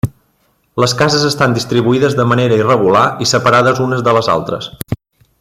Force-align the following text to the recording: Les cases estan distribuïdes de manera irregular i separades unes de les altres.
Les 0.83 0.95
cases 1.01 1.25
estan 1.27 1.53
distribuïdes 1.57 2.17
de 2.21 2.25
manera 2.31 2.57
irregular 2.63 3.05
i 3.27 3.29
separades 3.35 3.83
unes 3.87 4.03
de 4.09 4.17
les 4.19 4.33
altres. 4.39 4.73